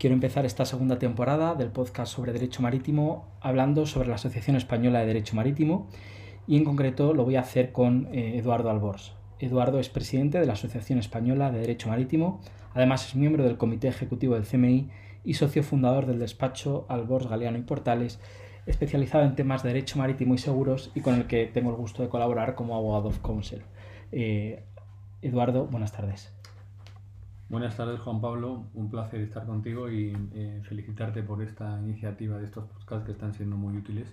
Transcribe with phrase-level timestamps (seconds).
[0.00, 5.00] Quiero empezar esta segunda temporada del podcast sobre Derecho Marítimo hablando sobre la Asociación Española
[5.00, 5.88] de Derecho Marítimo
[6.46, 9.12] y en concreto lo voy a hacer con eh, Eduardo Albors.
[9.40, 12.40] Eduardo es presidente de la Asociación Española de Derecho Marítimo,
[12.72, 14.88] además es miembro del Comité Ejecutivo del CMI
[15.22, 18.20] y socio fundador del despacho Albors Galeano y Portales,
[18.64, 22.02] especializado en temas de derecho marítimo y seguros y con el que tengo el gusto
[22.02, 23.64] de colaborar como abogado of counsel.
[24.12, 24.64] Eh,
[25.20, 26.39] Eduardo, buenas tardes.
[27.50, 28.66] Buenas tardes, Juan Pablo.
[28.74, 33.34] Un placer estar contigo y eh, felicitarte por esta iniciativa de estos podcasts que están
[33.34, 34.06] siendo muy útiles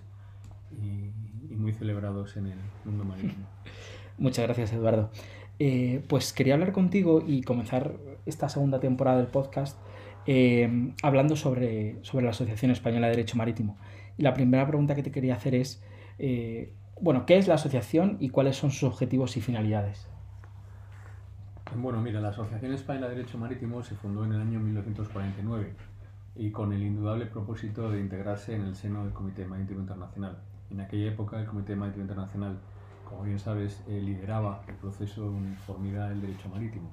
[0.72, 3.46] y, muy celebrados en el mundo marítimo.
[4.18, 5.10] Muchas gracias, Eduardo.
[5.60, 7.94] Eh, pues quería hablar contigo y comenzar
[8.26, 9.78] esta segunda temporada del podcast
[10.26, 13.76] eh, hablando sobre, sobre la Asociación Española de Derecho Marítimo.
[14.16, 15.80] Y la primera pregunta que te quería hacer es,
[17.00, 20.08] bueno, ¿qué es la asociación y cuáles son sus objetivos y finalidades?
[21.76, 25.74] Bueno, mira, la Asociación Española de Derecho Marítimo se fundó en el año 1949
[26.36, 30.38] y con el indudable propósito de integrarse en el seno del Comité Marítimo Internacional.
[30.70, 32.58] En aquella época el Comité Marítimo Internacional,
[33.06, 36.88] como bien sabes, eh, lideraba el proceso de uniformidad del derecho marítimo.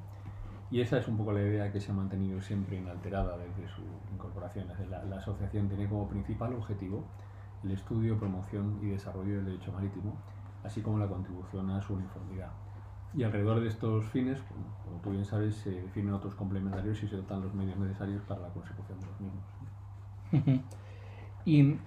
[0.70, 3.82] Y esa es un poco la idea que se ha mantenido siempre inalterada desde su
[4.14, 4.68] incorporación.
[4.90, 7.06] La, la asociación tiene como principal objetivo
[7.64, 10.18] el estudio, promoción y desarrollo del derecho marítimo,
[10.66, 12.52] así como la contribución a su uniformidad.
[13.18, 14.40] Y alrededor de estos fines,
[14.84, 18.42] como tú bien sabes, se definen otros complementarios y se dotan los medios necesarios para
[18.42, 20.64] la consecución de los mismos.
[21.46, 21.78] y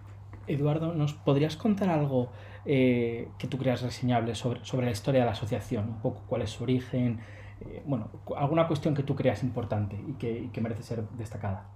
[0.46, 2.30] Eduardo, ¿nos podrías contar algo
[2.64, 5.88] eh, que tú creas reseñable sobre, sobre la historia de la asociación?
[5.88, 7.20] Un poco cuál es su origen,
[7.60, 11.66] eh, bueno, alguna cuestión que tú creas importante y que, y que merece ser destacada.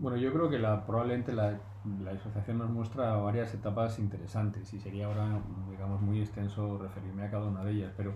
[0.00, 1.60] Bueno, yo creo que la, probablemente la,
[2.02, 7.30] la, asociación nos muestra varias etapas interesantes y sería ahora, digamos, muy extenso referirme a
[7.30, 8.14] cada una de ellas, pero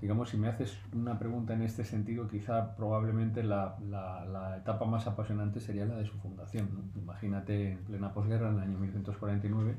[0.00, 5.06] digamos, si me haces una pregunta en este sentido, quizá probablemente la, la, etapa más
[5.06, 6.90] apasionante sería la de su fundación.
[6.96, 9.74] Imagínate en plena posguerra, en el año 1949,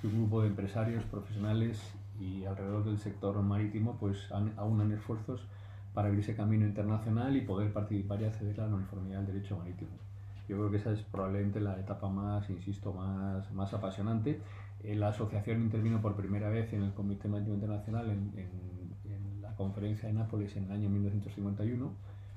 [0.00, 1.80] que un grupo de empresarios, profesionales
[2.18, 5.46] y alrededor del sector marítimo pues aunan esfuerzos
[5.94, 10.11] para abrirse camino internacional y poder participar y acceder a la uniformidad del derecho marítimo.
[10.52, 14.38] Yo creo que esa es probablemente la etapa más, insisto, más, más apasionante.
[14.84, 19.56] Eh, la asociación intervino por primera vez en el Comité Marítimo Internacional en, en, la
[19.56, 21.90] conferencia de Nápoles en el año 1951.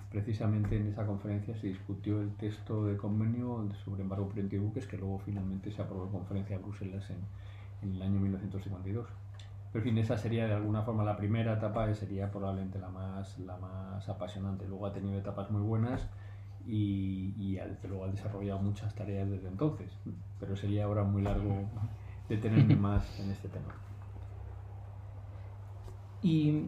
[0.09, 4.87] Precisamente en esa conferencia se discutió el texto de convenio sobre embargo preventivo de buques
[4.87, 7.17] que luego finalmente se aprobó en conferencia de Bruselas en,
[7.81, 9.07] en el año 1952.
[9.73, 13.37] Pero en fin, esa sería de alguna forma la primera etapa sería probablemente la más,
[13.39, 14.65] la más apasionante.
[14.69, 16.07] Luego ha tenido etapas muy buenas
[16.67, 19.91] y, desde luego ha desarrollado muchas tareas desde entonces,
[20.39, 21.63] pero sería ahora muy largo
[22.27, 23.73] detenerme más en este tema.
[26.21, 26.65] Y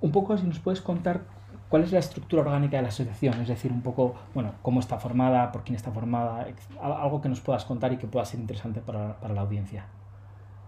[0.00, 1.22] un poco si nos puedes contar
[1.68, 4.98] cuál es la estructura orgánica de la asociación, es decir, un poco, bueno, cómo está
[4.98, 6.46] formada, por quién está formada,
[6.80, 9.86] algo que nos puedas contar y que pueda ser interesante para, para la audiencia.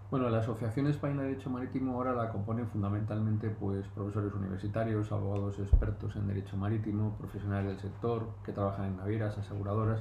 [0.09, 5.59] Bueno, la Asociación Española de Derecho Marítimo ahora la componen fundamentalmente pues, profesores universitarios, abogados
[5.59, 9.99] expertos en derecho marítimo, profesionales del sector que trabajan en navieras, aseguradoras.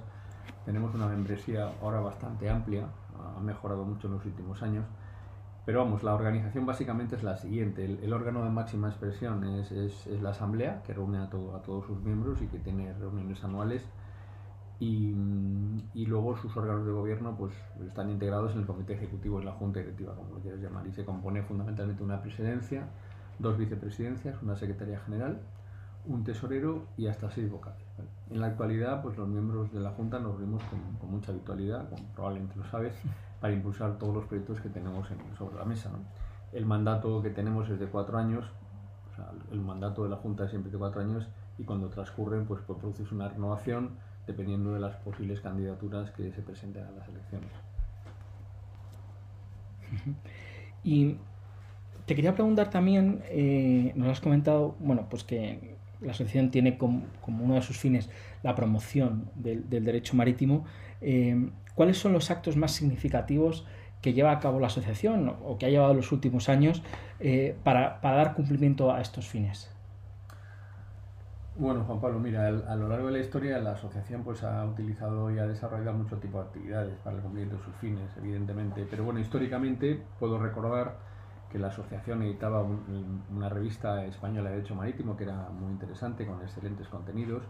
[0.64, 2.86] Tenemos una membresía ahora bastante amplia,
[3.36, 4.84] ha mejorado mucho en los últimos años,
[5.64, 7.84] pero vamos, la organización básicamente es la siguiente.
[7.84, 11.62] El, órgano de máxima expresión es, es, es, la Asamblea, que reúne a, todo, a
[11.62, 13.82] todos sus miembros y que tiene reuniones anuales
[14.78, 15.14] y,
[15.94, 17.54] y, luego sus órganos de gobierno pues
[17.86, 20.92] están integrados en el comité ejecutivo, en la junta directiva, como lo quieras llamar, y
[20.92, 22.86] se compone fundamentalmente una presidencia,
[23.38, 25.40] dos vicepresidencias, una secretaria general,
[26.06, 27.82] un tesorero y hasta seis vocales.
[28.30, 31.88] En la actualidad, pues los miembros de la junta nos reunimos con, con mucha habitualidad,
[31.88, 32.94] como probablemente lo sabes,
[33.40, 35.90] para impulsar todos los proyectos que tenemos en, sobre la mesa.
[35.90, 35.98] ¿no?
[36.52, 38.44] El mandato que tenemos es de cuatro años,
[39.10, 41.26] o sea, el mandato de la junta es siempre de cuatro años
[41.58, 43.90] y cuando transcurren, pues, pues produce una renovación
[44.26, 47.50] dependiendo de las posibles candidaturas que se presenten a las elecciones.
[50.82, 51.16] Y
[52.06, 57.04] te quería preguntar también, eh, nos has comentado, bueno, pues que la asociación tiene como,
[57.26, 58.10] uno de sus fines
[58.42, 60.64] la promoción del, derecho marítimo.
[61.00, 63.66] Eh, ¿Cuáles son los actos más significativos
[64.00, 66.82] que lleva a cabo la asociación o que ha llevado los últimos años
[67.18, 69.75] eh, para dar cumplimiento a estos fines?
[71.58, 75.30] Bueno, Juan Pablo, mira, a lo largo de la historia la asociación pues ha utilizado
[75.30, 78.86] y ha desarrollado mucho tipo de actividades para el cumplimiento de sus fines, evidentemente.
[78.90, 80.98] Pero bueno, históricamente puedo recordar
[81.50, 86.42] que la asociación editaba una revista española de Derecho Marítimo que era muy interesante, con
[86.42, 87.42] excelentes contenidos.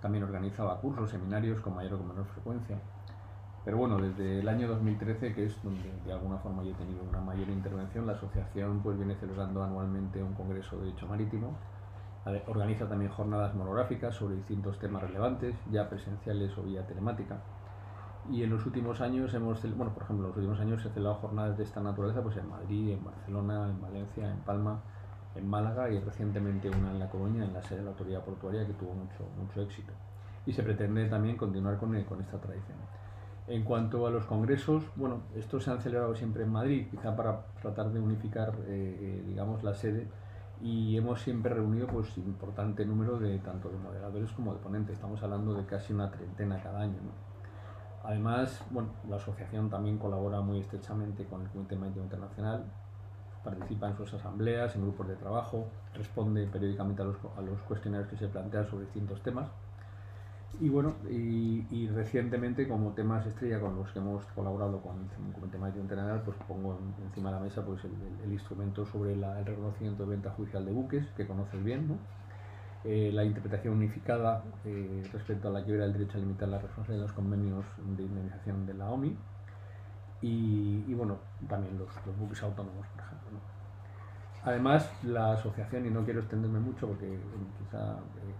[0.00, 2.78] También organizaba cursos, seminarios con mayor o menor frecuencia.
[3.64, 7.04] Pero bueno, desde el año 2013, que es donde de alguna forma yo he tenido
[7.08, 11.56] una mayor intervención, la asociación pues viene celebrando anualmente un congreso de Derecho Marítimo
[12.46, 17.42] Organiza también jornadas monográficas sobre distintos temas relevantes, ya presenciales o vía telemática.
[18.30, 20.94] Y en los últimos años hemos, bueno, por ejemplo, en los últimos años se han
[20.94, 24.80] celebrado jornadas de esta naturaleza pues en Madrid, en Barcelona, en Valencia, en Palma,
[25.34, 28.64] en Málaga y recientemente una en La Coruña, en la sede de la autoridad portuaria,
[28.66, 29.92] que tuvo mucho, mucho éxito.
[30.46, 32.78] Y se pretende también continuar con, con esta tradición.
[33.48, 37.46] En cuanto a los congresos, bueno, estos se han celebrado siempre en Madrid, quizá para
[37.60, 40.06] tratar de unificar, eh, eh, digamos, la sede
[40.62, 44.94] y hemos siempre reunido pues importante número de tanto de moderadores como de ponentes.
[44.94, 46.98] Estamos hablando de casi una treintena cada año.
[48.04, 52.64] Además, bueno, la asociación también colabora muy estrechamente con el Comité Marítimo Internacional,
[53.44, 58.08] participa en sus asambleas, en grupos de trabajo, responde periódicamente a los, a los cuestionarios
[58.08, 59.48] que se plantean sobre distintos temas
[60.60, 65.58] y bueno, y, recientemente como temas estrella con los que hemos colaborado con el Comité
[65.58, 70.10] Marítimo Internacional, pues pongo encima de la mesa pues el, instrumento sobre el reconocimiento de
[70.10, 71.96] venta judicial de buques, que conoces bien, ¿no?
[72.84, 77.04] Eh, la interpretación unificada eh, respecto a la quiebra del derecho a limitar la responsabilidad
[77.04, 77.64] de los convenios
[77.96, 79.16] de indemnización de la OMI
[80.20, 83.30] y, bueno, también los, los buques autónomos, por ejemplo.
[83.32, 83.52] ¿no?
[84.44, 87.18] Además, la asociación, y no quiero extenderme mucho porque
[87.58, 87.96] quizá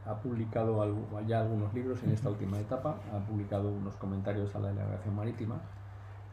[0.07, 0.85] ha publicado
[1.27, 5.61] ya algunos libros en esta última etapa, ha publicado unos comentarios a la delegación marítima,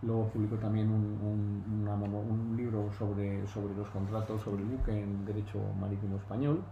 [0.02, 6.18] luego publicó también un, libro sobre, sobre los contratos sobre el buque en Derecho Marítimo
[6.18, 6.64] Español,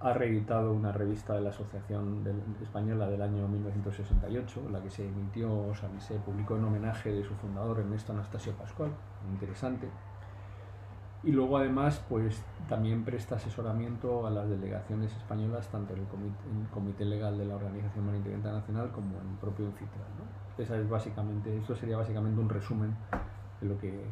[0.00, 2.22] ha reeditado una revista de la Asociación
[2.62, 7.24] Española del año 1968, la que se emitió, o sea, se publicó en homenaje de
[7.24, 8.90] su fundador Ernesto Anastasio Pascual,
[9.32, 9.88] interesante
[11.26, 17.04] y luego además pues también presta asesoramiento a las delegaciones españolas tanto en el comité,
[17.04, 20.06] legal de la Organización Marítima Internacional como en el propio Infitral.
[20.18, 20.62] ¿no?
[20.62, 22.94] Esa es básicamente, esto sería básicamente un resumen
[23.60, 24.04] de lo que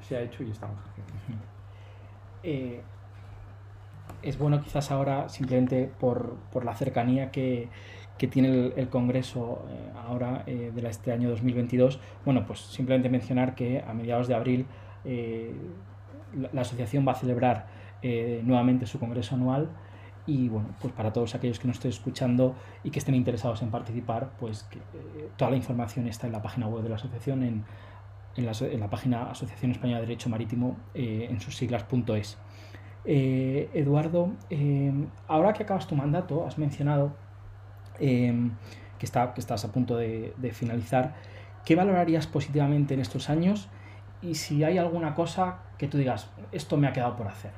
[0.00, 1.12] se ha hecho y estamos haciendo.
[2.44, 2.80] Eh,
[4.22, 7.68] es bueno quizás ahora simplemente por, por la cercanía que,
[8.18, 13.56] que tiene el, Congreso eh, ahora eh, de este año 2022, bueno, pues simplemente mencionar
[13.56, 14.66] que a mediados de abril
[16.34, 17.66] la, asociación va a celebrar
[18.02, 19.68] eh, nuevamente su congreso anual
[20.26, 22.54] y bueno, pues para todos aquellos que nos estén escuchando
[22.84, 26.66] y que estén interesados en participar, pues eh, toda la información está en la página
[26.68, 27.64] web de la asociación, en,
[28.36, 32.38] en, la, página Asociación Española de Derecho Marítimo, eh, en sus siglas.es.
[33.02, 34.34] Eduardo,
[35.26, 37.16] ahora que acabas tu mandato, has mencionado
[37.98, 38.50] que,
[39.00, 41.14] está, que estás a punto de finalizar.
[41.64, 43.68] ¿Qué valorarías positivamente en estos años
[44.22, 47.52] y si hay alguna cosa que tú digas, esto me ha quedado por hacer.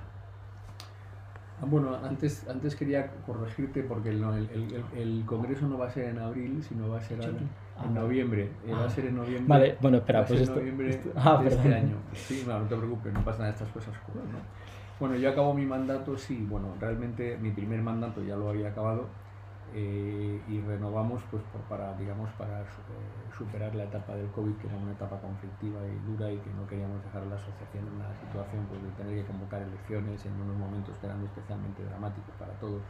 [1.60, 6.06] Ah, bueno, antes, antes quería corregirte porque el, el, el, congreso no va a ser
[6.06, 7.48] en abril, sino va a ser en
[7.78, 8.50] ah, noviembre.
[8.66, 9.46] Eh, va a ser en noviembre.
[9.46, 10.56] Vale, bueno, espera, pues esto.
[10.56, 11.96] noviembre ah, de este año.
[12.14, 14.22] Sí, no, no te preocupes, no pasa nada, estas cosas ¿no?
[14.98, 19.06] Bueno, yo acabo mi mandato, sí, bueno, realmente mi primer mandato ya lo había acabado
[19.74, 22.64] eh, y renovamos pues por, para digamos para eh,
[23.36, 26.66] superar la etapa del COVID que era una etapa conflictiva y dura y que no
[26.66, 30.32] queríamos dejar a la asociación en una situación pues, de tener que convocar elecciones en
[30.40, 32.82] unos momentos que eran especialmente dramáticos para todos.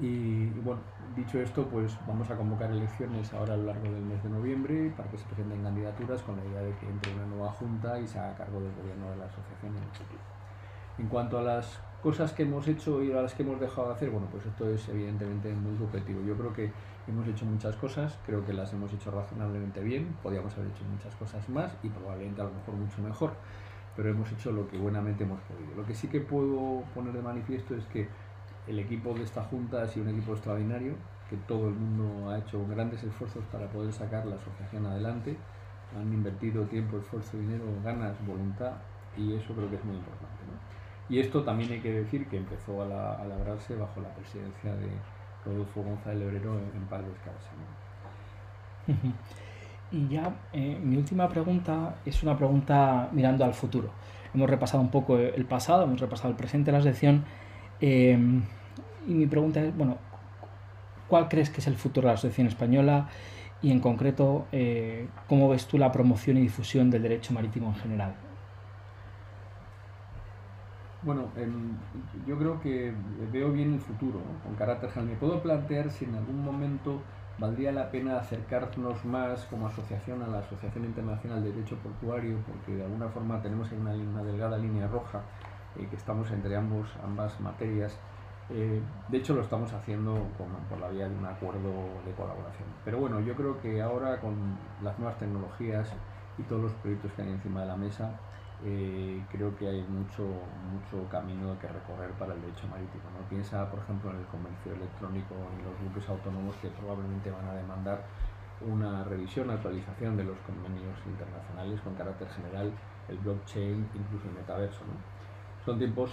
[0.00, 0.80] Y, bueno
[1.16, 4.92] dicho esto pues vamos a convocar elecciones ahora a lo largo del mes de noviembre
[4.96, 8.06] para que se presenten candidaturas con la idea de que entre una nueva junta y
[8.06, 10.37] se haga cargo del gobierno de la asociación en el futuro
[10.98, 13.94] en cuanto a las cosas que hemos hecho y a las que hemos dejado de
[13.94, 16.22] hacer, bueno, pues esto es evidentemente muy subjetivo.
[16.22, 16.70] Yo creo que
[17.08, 21.14] hemos hecho muchas cosas, creo que las hemos hecho razonablemente bien, podíamos haber hecho muchas
[21.16, 23.32] cosas más y probablemente a lo mejor mucho mejor,
[23.96, 25.74] pero hemos hecho lo que buenamente hemos podido.
[25.76, 28.08] Lo que sí que puedo poner de manifiesto es que
[28.66, 30.94] el equipo de esta Junta ha sido un equipo extraordinario,
[31.30, 35.36] que todo el mundo ha hecho grandes esfuerzos para poder sacar la asociación adelante,
[35.96, 38.72] han invertido tiempo, esfuerzo, dinero, ganas, voluntad
[39.16, 40.38] y eso creo que es muy importante.
[41.08, 42.86] Y esto también hay que decir que empezó a,
[43.24, 44.88] labrarse bajo la presidencia de
[45.44, 47.02] Rodolfo González Lebrero en, en Paz
[49.90, 53.90] Y ya eh, mi última pregunta es una pregunta mirando al futuro.
[54.34, 57.24] Hemos repasado un poco el pasado, hemos repasado el presente, la sección.
[57.80, 58.42] Em,
[59.06, 59.96] y mi pregunta es, bueno,
[61.08, 63.08] ¿cuál crees que es el futuro de la asociación española?
[63.62, 67.76] Y en concreto, eh, ¿cómo ves tú la promoción y difusión del derecho marítimo en
[67.76, 68.14] general?
[71.08, 71.30] Bueno,
[72.26, 72.92] yo creo que
[73.32, 75.14] veo bien el futuro con carácter general.
[75.14, 77.00] Me puedo plantear si en algún momento
[77.38, 82.76] valdría la pena acercarnos más como asociación a la Asociación Internacional de Derecho Portuario, porque
[82.76, 85.22] de alguna forma tenemos ahí una, delgada línea roja
[85.76, 87.98] eh, que estamos entre ambos, ambas materias.
[88.50, 90.14] Eh, de hecho, lo estamos haciendo
[90.68, 91.72] por la vía de un acuerdo
[92.04, 92.68] de colaboración.
[92.84, 95.90] Pero bueno, yo creo que ahora con las nuevas tecnologías
[96.36, 98.20] y todos los proyectos que hay encima de la mesa,
[98.64, 103.04] eh, creo que hay mucho, mucho camino que recorrer para el derecho marítimo.
[103.14, 103.28] ¿no?
[103.28, 107.54] Piensa, por ejemplo, en el comercio electrónico, en los buques autónomos que probablemente van a
[107.54, 108.02] demandar
[108.60, 112.72] una revisión, actualización de los convenios internacionales con carácter general,
[113.08, 114.80] el blockchain, incluso el metaverso.
[114.86, 114.98] ¿no?
[115.64, 116.10] Son tiempos,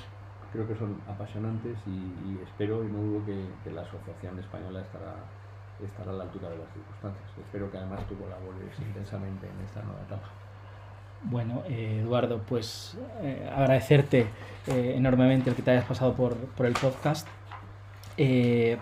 [0.53, 5.15] creo que son apasionantes y, espero y no dudo que, la Asociación Española estará,
[5.83, 7.25] estará a la altura de las circunstancias.
[7.39, 10.44] Espero que además tú colabores intensamente en esta nueva etapa.
[11.23, 14.27] Bueno, eh, Eduardo, pues eh, agradecerte
[14.67, 17.27] eh, enormemente el que te hayas pasado por, el podcast.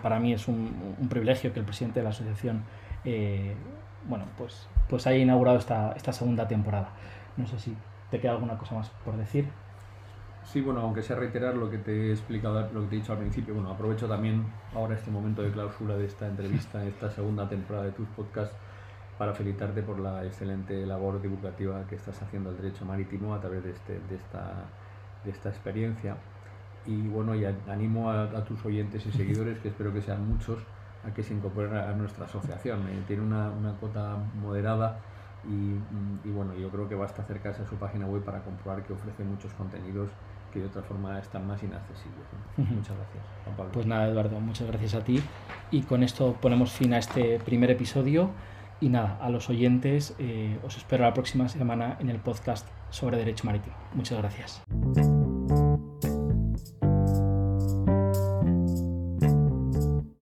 [0.02, 2.64] para mí es un, privilegio que el presidente de la asociación
[4.06, 6.90] bueno, pues, pues haya inaugurado esta, esta segunda temporada.
[7.36, 7.76] No sé si
[8.10, 9.48] te queda alguna cosa más por decir.
[10.44, 13.12] Sí, bueno, aunque sea reiterar lo que te he explicado, lo que te he dicho
[13.12, 17.48] al principio, bueno, aprovecho también ahora este momento de clausura de esta entrevista, esta segunda
[17.48, 18.54] temporada de tus podcasts
[19.18, 23.62] para felicitarte por la excelente labor divulgativa que estás haciendo al derecho marítimo a través
[23.62, 24.64] de, este, de, esta,
[25.24, 26.16] de esta experiencia.
[26.86, 30.58] Y bueno, y animo a, tus oyentes y seguidores, que espero que sean muchos,
[31.06, 32.80] a que se incorporen a, nuestra asociación.
[32.88, 34.98] Eh, tiene una, una cuota moderada
[35.44, 38.94] y, y, bueno, yo creo que basta acercarse a su página web para comprobar que
[38.94, 40.10] ofrece muchos contenidos
[40.54, 42.24] que de otra forma están más inaccesibles.
[42.56, 43.72] Muchas gracias, Juan Pablo.
[43.72, 45.20] Pues nada, Eduardo, muchas gracias a ti.
[45.72, 48.30] Y con esto ponemos fin a este primer episodio.
[48.80, 53.16] Y nada, a los oyentes eh, os espero la próxima semana en el podcast sobre
[53.16, 53.76] Derecho Marítimo.
[53.94, 55.13] Muchas gracias.